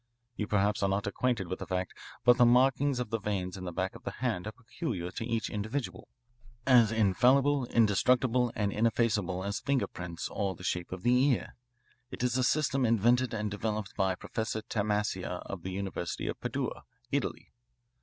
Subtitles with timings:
[0.35, 1.93] "You perhaps are not acquainted with the fact,
[2.25, 5.23] but the markings of the veins in the back of the hand are peculiar to
[5.23, 6.07] each individual
[6.65, 11.55] as infallible, indestructible, and ineffaceable as finger prints or the shape of the ear.
[12.09, 16.85] It is a system invented and developed by Professor Tamassia of the University of Padua,
[17.11, 17.53] Italy.